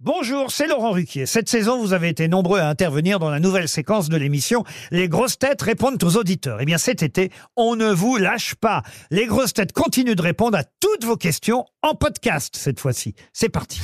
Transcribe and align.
Bonjour, 0.00 0.50
c'est 0.50 0.66
Laurent 0.66 0.90
Ruquier. 0.90 1.24
Cette 1.24 1.48
saison, 1.48 1.80
vous 1.80 1.94
avez 1.94 2.10
été 2.10 2.28
nombreux 2.28 2.60
à 2.60 2.68
intervenir 2.68 3.18
dans 3.18 3.30
la 3.30 3.40
nouvelle 3.40 3.66
séquence 3.66 4.10
de 4.10 4.18
l'émission 4.18 4.62
Les 4.90 5.08
grosses 5.08 5.38
têtes 5.38 5.62
répondent 5.62 6.02
aux 6.04 6.16
auditeurs. 6.18 6.58
Eh 6.60 6.66
bien, 6.66 6.76
cet 6.76 7.02
été, 7.02 7.32
on 7.56 7.76
ne 7.76 7.90
vous 7.90 8.18
lâche 8.18 8.56
pas. 8.56 8.82
Les 9.10 9.24
grosses 9.24 9.54
têtes 9.54 9.72
continuent 9.72 10.14
de 10.14 10.20
répondre 10.20 10.58
à 10.58 10.64
toutes 10.64 11.06
vos 11.06 11.16
questions 11.16 11.64
en 11.80 11.94
podcast 11.94 12.56
cette 12.58 12.78
fois-ci. 12.78 13.14
C'est 13.32 13.48
parti. 13.48 13.80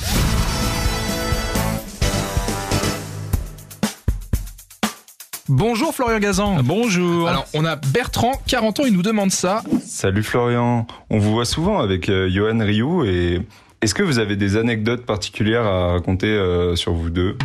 Bonjour 5.49 5.95
Florian 5.95 6.19
Gazan. 6.19 6.61
Bonjour. 6.63 7.27
Alors, 7.27 7.47
on 7.55 7.65
a 7.65 7.75
Bertrand, 7.75 8.33
40 8.45 8.81
ans, 8.81 8.85
il 8.85 8.93
nous 8.93 9.01
demande 9.01 9.31
ça. 9.31 9.63
Salut 9.83 10.21
Florian, 10.21 10.85
on 11.09 11.17
vous 11.17 11.31
voit 11.31 11.45
souvent 11.45 11.79
avec 11.79 12.07
euh, 12.07 12.29
Johan 12.29 12.59
Rioux 12.59 13.03
et 13.03 13.41
est-ce 13.83 13.93
que 13.93 14.03
vous 14.03 14.17
avez 14.17 14.37
des 14.37 14.55
anecdotes 14.55 15.05
particulières 15.05 15.65
à 15.65 15.91
raconter 15.91 16.27
euh, 16.27 16.75
sur 16.77 16.93
vous 16.93 17.09
deux? 17.09 17.35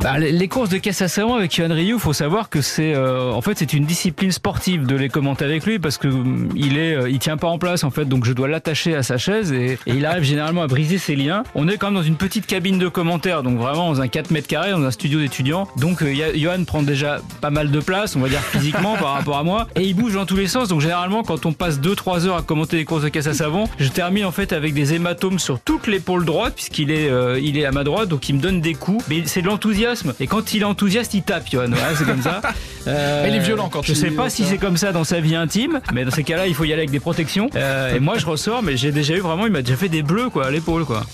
Bah, 0.00 0.18
les 0.18 0.48
courses 0.48 0.70
de 0.70 0.78
caisse 0.78 1.02
à 1.02 1.08
savon 1.08 1.34
avec 1.34 1.56
Yohan 1.56 1.74
Ryu, 1.74 1.98
faut 1.98 2.12
savoir 2.12 2.48
que 2.48 2.60
c'est 2.60 2.94
euh, 2.94 3.30
en 3.30 3.40
fait 3.40 3.58
c'est 3.58 3.72
une 3.72 3.84
discipline 3.84 4.32
sportive 4.32 4.86
de 4.86 4.96
les 4.96 5.08
commenter 5.08 5.44
avec 5.44 5.66
lui 5.66 5.78
parce 5.78 5.98
que 5.98 6.08
hum, 6.08 6.48
il 6.56 6.78
est 6.78 6.94
euh, 6.94 7.10
il 7.10 7.18
tient 7.18 7.36
pas 7.36 7.48
en 7.48 7.58
place 7.58 7.84
en 7.84 7.90
fait 7.90 8.06
donc 8.06 8.24
je 8.24 8.32
dois 8.32 8.48
l'attacher 8.48 8.94
à 8.94 9.02
sa 9.02 9.18
chaise 9.18 9.52
et, 9.52 9.78
et 9.86 9.94
il 9.94 10.06
arrive 10.06 10.22
généralement 10.24 10.62
à 10.62 10.66
briser 10.66 10.98
ses 10.98 11.14
liens. 11.14 11.44
On 11.54 11.68
est 11.68 11.76
quand 11.76 11.88
même 11.88 11.96
dans 11.96 12.02
une 12.02 12.16
petite 12.16 12.46
cabine 12.46 12.78
de 12.78 12.88
commentaires 12.88 13.42
donc 13.42 13.58
vraiment 13.58 13.92
dans 13.92 14.00
un 14.00 14.08
4 14.08 14.30
mètres 14.30 14.48
carrés 14.48 14.70
dans 14.70 14.82
un 14.82 14.90
studio 14.90 15.20
d'étudiants. 15.20 15.68
Donc 15.76 16.02
euh, 16.02 16.64
prend 16.66 16.82
déjà 16.82 17.20
pas 17.40 17.50
mal 17.50 17.70
de 17.70 17.80
place, 17.80 18.16
on 18.16 18.20
va 18.20 18.28
dire 18.28 18.40
physiquement 18.40 18.96
par 19.00 19.12
rapport 19.12 19.36
à 19.36 19.42
moi 19.42 19.68
et 19.76 19.82
il 19.82 19.94
bouge 19.94 20.14
dans 20.14 20.26
tous 20.26 20.36
les 20.36 20.46
sens 20.46 20.68
donc 20.68 20.80
généralement 20.80 21.22
quand 21.22 21.44
on 21.46 21.52
passe 21.52 21.80
2-3 21.80 22.26
heures 22.26 22.36
à 22.36 22.42
commenter 22.42 22.76
les 22.76 22.84
courses 22.84 23.02
de 23.02 23.08
caisse 23.08 23.26
à 23.26 23.34
savon, 23.34 23.64
je 23.78 23.88
termine 23.88 24.24
en 24.24 24.32
fait 24.32 24.52
avec 24.52 24.74
des 24.74 24.94
hématomes 24.94 25.38
sur 25.38 25.60
toute 25.60 25.86
l'épaule 25.86 26.24
droite 26.24 26.54
puisqu'il 26.54 26.90
est 26.90 27.10
euh, 27.10 27.38
il 27.40 27.58
est 27.58 27.64
à 27.64 27.72
ma 27.72 27.84
droite 27.84 28.08
donc 28.08 28.28
il 28.28 28.36
me 28.36 28.40
donne 28.40 28.60
des 28.60 28.74
coups 28.74 29.04
mais 29.08 29.22
c'est 29.26 29.42
de 29.42 29.46
l'enthousiasme 29.46 29.81
et 30.20 30.26
quand 30.26 30.54
il 30.54 30.62
est 30.62 30.64
enthousiaste 30.64 31.14
il 31.14 31.22
tape 31.22 31.48
Johan. 31.50 31.66
Voilà, 31.68 31.96
c'est 31.96 32.04
comme 32.04 32.22
ça. 32.22 32.40
Euh, 32.88 33.26
Il 33.28 33.36
est 33.36 33.38
violent 33.38 33.68
quand 33.68 33.82
je 33.82 33.94
sais 33.94 34.10
pas 34.10 34.28
si 34.28 34.42
c'est 34.42 34.58
comme 34.58 34.76
ça 34.76 34.90
dans 34.90 35.04
sa 35.04 35.20
vie 35.20 35.36
intime 35.36 35.78
mais 35.94 36.04
dans 36.04 36.10
ces 36.10 36.24
cas-là 36.24 36.48
il 36.48 36.54
faut 36.56 36.64
y 36.64 36.72
aller 36.72 36.80
avec 36.82 36.90
des 36.90 36.98
protections. 36.98 37.48
Euh, 37.54 37.94
et 37.94 38.00
moi 38.00 38.18
je 38.18 38.26
ressors 38.26 38.60
mais 38.60 38.76
j'ai 38.76 38.90
déjà 38.90 39.14
eu 39.14 39.20
vraiment 39.20 39.46
il 39.46 39.52
m'a 39.52 39.62
déjà 39.62 39.76
fait 39.76 39.88
des 39.88 40.02
bleus 40.02 40.30
quoi 40.30 40.46
à 40.46 40.50
l'épaule 40.50 40.84
quoi. 40.84 41.04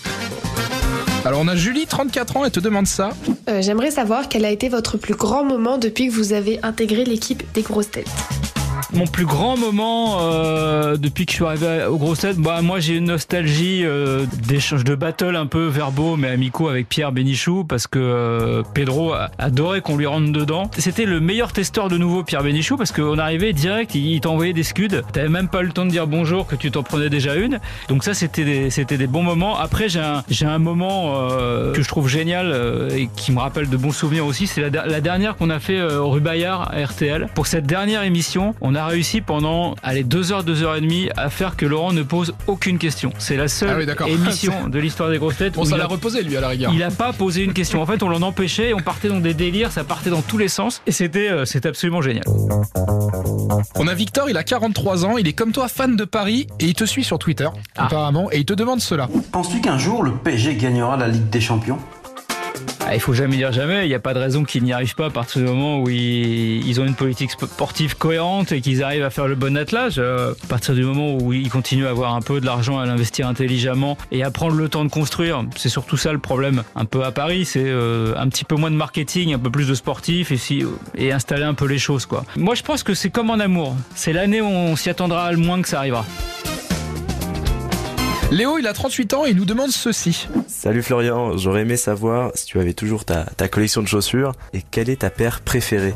Alors, 1.25 1.41
on 1.43 1.49
a 1.49 1.57
Julie, 1.57 1.85
34 1.87 2.37
ans, 2.39 2.45
elle 2.47 2.51
te 2.51 2.61
demande 2.61 2.87
ça. 2.87 3.11
Euh, 3.51 3.61
J'aimerais 3.61 3.91
savoir 3.91 4.29
quel 4.29 4.45
a 4.47 4.51
été 4.51 4.69
votre 4.71 4.97
plus 4.97 5.15
grand 5.15 5.45
moment 5.45 5.77
depuis 5.77 6.07
que 6.09 6.13
vous 6.13 6.33
avez 6.33 6.59
intégré 6.63 7.05
l'équipe 7.05 7.43
des 7.53 7.61
grosses 7.63 7.91
têtes. 7.91 8.07
Mon 8.95 9.07
plus 9.07 9.27
grand 9.27 9.59
moment 9.59 10.19
euh, 10.23 10.97
depuis 10.97 11.27
que 11.27 11.33
je 11.33 11.37
suis 11.37 11.45
arrivé 11.45 11.85
au 11.85 11.99
Gros 11.99 12.17
Tête, 12.17 12.39
bah, 12.39 12.63
moi 12.63 12.81
j'ai 12.81 12.95
une 12.97 13.05
nostalgie 13.05 13.83
euh, 13.85 14.25
d'échanges 14.47 14.83
de 14.83 14.95
battle 14.95 15.37
un 15.37 15.45
peu 15.45 15.67
verbaux 15.67 16.17
mais 16.17 16.29
amicaux 16.29 16.69
avec 16.69 16.89
Pierre 16.89 17.13
Bénichou 17.13 17.65
parce 17.65 17.87
que 17.87 17.99
euh, 17.99 18.63
Pedro 18.73 19.13
adorait 19.39 19.83
qu'on 19.83 19.97
lui 19.99 20.07
rentre 20.07 20.33
dedans. 20.33 20.71
C'était 20.79 21.05
le 21.05 21.21
meilleur 21.21 21.53
testeur 21.53 21.89
de 21.91 21.99
nouveau 21.99 22.23
Pierre 22.25 22.43
Bénichou 22.43 22.79
parce 22.79 22.91
qu'on 22.91 23.19
arrivait 23.19 23.53
direct, 23.53 23.95
il, 23.95 24.21
t'envoyait 24.21 24.55
des 24.55 24.63
scuds, 24.63 24.89
t'avais 25.13 25.29
même 25.29 25.49
pas 25.49 25.61
le 25.61 25.69
temps 25.71 25.85
de 25.85 25.91
dire 25.91 26.07
bonjour 26.07 26.47
que 26.47 26.57
tu 26.57 26.71
t'en 26.71 26.83
prenais 26.83 27.11
déjà 27.11 27.35
une. 27.35 27.61
Donc 27.91 28.05
ça 28.05 28.15
c'était 28.15 28.45
des, 28.45 28.71
c'était 28.71 28.97
des 28.97 29.07
bons 29.07 29.23
moments. 29.23 29.59
Après 29.59 29.91
j'ai 29.91 30.01
un, 30.01 30.23
j'ai 30.31 30.47
un 30.47 30.59
moment 30.59 31.29
euh, 31.31 31.75
que 31.75 31.83
je 31.83 31.89
trouve 31.89 32.09
génial 32.09 32.51
euh, 32.51 32.89
et 32.97 33.11
qui 33.17 33.33
me 33.33 33.39
rappelle 33.41 33.69
de 33.69 33.77
bons 33.77 33.93
souvenirs 33.93 34.25
aussi, 34.25 34.47
c'est 34.47 34.63
la, 34.63 34.71
der- 34.71 34.87
la 34.87 35.03
dernière 35.03 35.37
qu'on 35.37 35.51
a 35.51 35.61
fait 35.61 35.79
euh, 35.79 36.01
au 36.01 36.09
rue 36.09 36.21
Bayard 36.21 36.71
à 36.73 36.83
RTL. 36.87 37.29
Pour 37.35 37.47
cette 37.47 37.67
dernière 37.67 38.03
émission, 38.03 38.55
on 38.63 38.75
a 38.75 38.78
réussi 38.87 39.21
pendant 39.21 39.75
allez, 39.83 40.05
deux 40.05 40.33
heures, 40.33 40.45
deux 40.45 40.63
heures 40.63 40.77
et 40.77 40.81
demie 40.81 41.09
à 41.17 41.31
faire 41.31 41.57
que 41.57 41.67
Laurent 41.67 41.93
ne 41.93 42.03
pose 42.03 42.35
aucune 42.47 42.79
question. 42.79 43.13
C'est 43.19 43.37
la 43.37 43.49
seule 43.49 43.71
Ah 43.99 44.05
oui, 44.05 44.13
émission 44.13 44.69
de 44.69 44.79
l'histoire 44.79 45.11
des 45.11 45.19
grosses 45.19 45.37
têtes 45.37 45.55
Bon, 45.55 45.65
ça 45.65 45.77
l'a 45.77 45.85
a- 45.85 45.87
reposé, 45.89 46.23
lui, 46.23 46.37
à 46.37 46.41
la 46.41 46.49
rigueur. 46.49 46.73
il 46.75 46.83
a 46.83 46.91
pas 46.91 47.13
posé 47.13 47.43
une 47.43 47.53
question. 47.53 47.81
En 47.83 47.87
fait, 47.87 48.03
on 48.03 48.09
l'en 48.09 48.23
empêchait, 48.23 48.73
on 48.75 48.81
partait 48.81 49.09
dans 49.09 49.21
des 49.21 49.35
délires, 49.35 49.73
ça 49.73 49.85
partait 49.85 50.11
dans 50.11 50.23
tous 50.23 50.39
les 50.39 50.49
sens, 50.49 50.83
et 50.87 50.93
c'était 50.93 51.29
euh, 51.31 51.45
c'était 51.45 51.69
absolument 51.69 52.03
génial. 52.03 52.25
On 53.77 53.87
a 53.89 53.95
Victor, 53.95 54.29
il 54.31 54.37
a 54.37 54.45
43 54.45 55.05
ans, 55.05 55.17
il 55.19 55.27
est 55.29 55.33
comme 55.33 55.53
toi 55.53 55.69
fan 55.69 55.97
de 55.97 56.05
Paris 56.05 56.47
et 56.61 56.67
il 56.67 56.75
te 56.75 56.85
suit 56.85 57.05
sur 57.05 57.19
Twitter, 57.19 57.49
Ah. 57.77 57.87
apparemment, 57.87 58.31
et 58.33 58.39
il 58.39 58.45
te 58.45 58.53
demande 58.53 58.81
cela. 58.81 59.09
Penses-tu 59.33 59.61
qu'un 59.61 59.79
jour 59.79 60.03
le 60.03 60.13
PSG 60.13 60.55
gagnera 60.57 60.97
la 60.97 61.09
Ligue 61.09 61.29
des 61.31 61.41
Champions? 61.41 61.79
Il 62.95 63.01
faut 63.01 63.13
jamais 63.13 63.37
dire 63.37 63.53
jamais. 63.53 63.85
Il 63.85 63.89
n'y 63.89 63.95
a 63.95 64.01
pas 64.01 64.15
de 64.15 64.19
raison 64.19 64.45
qu'ils 64.45 64.63
n'y 64.63 64.73
arrivent 64.73 64.95
pas 64.95 65.07
à 65.07 65.11
partir 65.11 65.43
du 65.43 65.49
moment 65.49 65.81
où 65.81 65.89
ils, 65.89 66.81
ont 66.81 66.85
une 66.85 66.95
politique 66.95 67.31
sportive 67.31 67.97
cohérente 67.97 68.53
et 68.53 68.61
qu'ils 68.61 68.83
arrivent 68.83 69.05
à 69.05 69.11
faire 69.11 69.27
le 69.27 69.35
bon 69.35 69.57
attelage. 69.57 69.97
Euh, 69.99 70.33
à 70.45 70.47
partir 70.47 70.75
du 70.75 70.85
moment 70.85 71.17
où 71.17 71.33
ils 71.33 71.51
continuent 71.51 71.87
à 71.87 71.91
avoir 71.91 72.15
un 72.15 72.21
peu 72.21 72.41
de 72.41 72.47
l'argent 72.47 72.79
à 72.79 72.87
l'investir 72.87 73.27
intelligemment 73.27 73.99
et 74.13 74.23
à 74.23 74.31
prendre 74.31 74.55
le 74.55 74.69
temps 74.69 74.85
de 74.85 74.91
construire, 74.91 75.45
c'est 75.57 75.69
surtout 75.69 75.97
ça 75.97 76.13
le 76.13 76.19
problème. 76.19 76.63
Un 76.77 76.85
peu 76.85 77.05
à 77.05 77.13
Paris, 77.13 77.45
c'est 77.45 77.65
euh, 77.65 78.15
un 78.17 78.29
petit 78.29 78.45
peu 78.45 78.57
moins 78.57 78.71
de 78.71 78.77
marketing, 78.77 79.35
un 79.35 79.39
peu 79.39 79.51
plus 79.51 79.69
de 79.69 79.75
sportif 79.75 80.33
et, 80.33 80.37
si, 80.37 80.65
et 80.95 81.13
installer 81.13 81.45
un 81.45 81.55
peu 81.55 81.67
les 81.67 81.79
choses. 81.79 82.07
Quoi. 82.07 82.25
Moi, 82.37 82.55
je 82.55 82.63
pense 82.63 82.83
que 82.83 82.95
c'est 82.95 83.11
comme 83.11 83.31
en 83.31 83.39
amour. 83.39 83.75
C'est 83.95 84.13
l'année 84.13 84.41
où 84.41 84.47
on 84.47 84.77
s'y 84.77 84.89
attendra 84.91 85.31
le 85.33 85.39
moins 85.39 85.61
que 85.63 85.69
ça 85.69 85.79
arrivera. 85.79 86.05
Léo, 88.31 88.59
il 88.59 88.67
a 88.67 88.75
38 88.75 89.15
ans 89.15 89.25
et 89.25 89.31
il 89.31 89.37
nous 89.37 89.47
demande 89.47 89.71
ceci. 89.71 90.29
Salut 90.61 90.83
Florian, 90.83 91.37
j'aurais 91.37 91.61
aimé 91.61 91.77
savoir 91.77 92.33
si 92.35 92.45
tu 92.45 92.59
avais 92.59 92.73
toujours 92.73 93.05
ta, 93.05 93.27
collection 93.49 93.81
de 93.81 93.87
chaussures 93.87 94.33
et 94.53 94.61
quelle 94.61 94.91
est 94.91 95.03
ta 95.03 95.09
paire 95.09 95.41
préférée. 95.41 95.95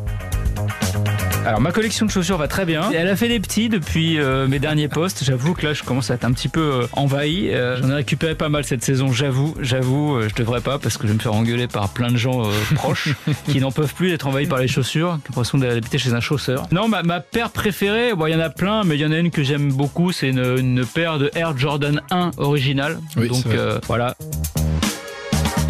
Alors 1.45 1.61
ma 1.61 1.73
collection 1.73 2.07
de 2.07 2.11
chaussures 2.11 2.39
va 2.39 2.47
très 2.47 2.65
bien. 2.65 2.89
Elle 2.93 3.09
a 3.09 3.17
fait 3.17 3.27
des 3.27 3.41
petits 3.41 3.69
depuis 3.69 4.19
euh, 4.21 4.47
mes 4.47 4.61
derniers 4.61 4.87
postes. 4.87 5.25
J'avoue 5.25 5.55
que 5.55 5.67
là 5.67 5.73
je 5.73 5.83
commence 5.83 6.11
à 6.11 6.15
être 6.15 6.25
un 6.25 6.33
petit 6.33 6.49
peu 6.49 6.61
euh, 6.61 6.87
envahi. 6.93 7.51
Euh, 7.51 7.79
J'en 7.83 7.91
ai 7.91 7.95
récupéré 7.95 8.37
pas 8.37 8.49
mal 8.49 8.65
cette 8.65 8.85
saison. 8.85 9.11
J'avoue, 9.11 9.55
j'avoue, 9.61 10.17
euh, 10.17 10.29
je 10.29 10.35
devrais 10.37 10.61
pas 10.61 10.79
parce 10.79 10.97
que 10.97 11.03
je 11.03 11.09
vais 11.09 11.15
me 11.15 11.19
faire 11.21 11.35
engueuler 11.35 11.67
par 11.67 11.89
plein 11.89 12.13
de 12.13 12.17
gens 12.17 12.47
euh, 12.47 12.51
proches 12.77 13.09
qui 13.49 13.59
n'en 13.59 13.73
peuvent 13.73 13.93
plus 13.93 14.11
d'être 14.11 14.29
envahis 14.29 14.47
par 14.47 14.61
les 14.61 14.69
chaussures, 14.69 15.19
qui 15.25 15.31
ont 15.31 15.41
l'impression 15.41 15.59
d'habiter 15.59 15.99
chez 15.99 16.15
un 16.15 16.21
chausseur. 16.21 16.69
Non, 16.71 16.87
ma, 16.87 17.03
ma 17.03 17.19
paire 17.19 17.51
préférée, 17.51 18.15
bon 18.15 18.27
il 18.27 18.33
y 18.33 18.37
en 18.37 18.41
a 18.41 18.51
plein, 18.51 18.85
mais 18.85 18.95
il 18.95 19.01
y 19.01 19.07
en 19.07 19.11
a 19.13 19.19
une 19.19 19.33
que 19.33 19.43
j'aime 19.43 19.73
beaucoup. 19.73 20.13
C'est 20.13 20.29
une, 20.29 20.59
une 20.59 20.87
paire 20.87 21.19
de 21.19 21.29
Air 21.35 21.59
Jordan 21.59 22.03
1 22.13 22.31
originale. 22.37 22.99
Oui, 23.17 23.27
Donc 23.29 23.47
euh, 23.47 23.81
voilà. 23.89 24.15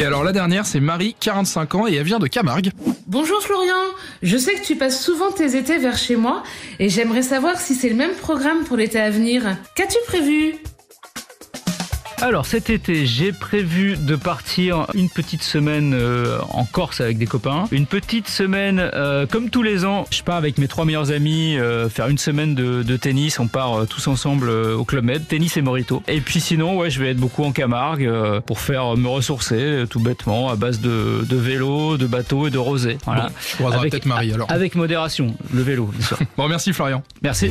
Et 0.02 0.04
alors, 0.04 0.24
la 0.24 0.32
dernière, 0.32 0.66
c'est 0.66 0.80
Marie, 0.80 1.14
45 1.20 1.76
ans, 1.76 1.86
et 1.86 1.94
elle 1.94 2.02
vient 2.02 2.18
de 2.18 2.26
Camargue. 2.26 2.72
Bonjour 3.06 3.40
Florian, 3.40 3.76
je 4.20 4.36
sais 4.36 4.54
que 4.54 4.64
tu 4.64 4.74
passes 4.74 5.00
souvent 5.00 5.30
tes 5.30 5.56
étés 5.56 5.78
vers 5.78 5.96
chez 5.96 6.16
moi 6.16 6.42
et 6.80 6.88
j'aimerais 6.88 7.22
savoir 7.22 7.60
si 7.60 7.76
c'est 7.76 7.88
le 7.88 7.94
même 7.94 8.14
programme 8.14 8.64
pour 8.64 8.76
l'été 8.76 8.98
à 8.98 9.10
venir. 9.10 9.56
Qu'as-tu 9.76 9.98
prévu? 10.08 10.56
Alors 12.22 12.47
cet 12.47 12.71
été, 12.71 13.05
j'ai 13.05 13.33
prévu 13.33 13.97
de 13.97 14.15
partir 14.15 14.87
une 14.94 15.09
petite 15.10 15.43
semaine 15.43 15.93
euh, 15.93 16.38
en 16.50 16.65
Corse 16.65 17.00
avec 17.00 17.19
des 17.19 17.27
copains. 17.27 17.65
Une 17.72 17.87
petite 17.87 18.28
semaine, 18.28 18.78
euh, 18.94 19.27
comme 19.27 19.50
tous 19.50 19.65
les 19.65 19.84
ans, 19.84 20.06
je 20.12 20.22
pars 20.22 20.37
avec 20.37 20.56
mes 20.59 20.69
trois 20.69 20.84
meilleurs 20.84 21.11
amis 21.11 21.59
euh, 21.59 21.88
faire 21.88 22.06
une 22.06 22.19
semaine 22.19 22.55
de, 22.55 22.84
de 22.84 22.97
tennis. 22.97 23.41
On 23.41 23.49
part 23.49 23.88
tous 23.88 24.06
ensemble 24.06 24.50
au 24.50 24.84
Club 24.84 25.05
Med, 25.05 25.27
tennis 25.27 25.56
et 25.56 25.62
Morito. 25.62 26.00
Et 26.06 26.21
puis 26.21 26.38
sinon, 26.41 26.77
ouais, 26.78 26.91
je 26.91 27.00
vais 27.00 27.11
être 27.11 27.16
beaucoup 27.16 27.43
en 27.43 27.50
Camargue 27.50 28.06
euh, 28.06 28.41
pour 28.41 28.61
faire 28.61 28.97
me 28.97 29.09
ressourcer 29.09 29.82
tout 29.91 29.99
bêtement 30.00 30.49
à 30.49 30.55
base 30.55 30.81
de, 30.81 31.25
de 31.28 31.37
vélo, 31.37 31.97
de 31.97 32.06
bateau 32.06 32.47
et 32.47 32.50
de 32.50 32.59
rosé. 32.59 32.99
Voilà. 33.05 33.25
Bon, 33.31 33.32
je 33.50 33.56
croiserai 33.56 33.81
Avec- 33.81 33.91
peut-être 33.94 34.06
Marie, 34.06 34.32
alors. 34.32 34.49
Avec 34.49 34.77
modération, 34.77 35.34
le 35.53 35.62
vélo, 35.62 35.87
bien 35.87 36.06
sûr. 36.06 36.19
Bon, 36.37 36.47
merci 36.49 36.72
Florian. 36.72 37.03
Merci. 37.21 37.50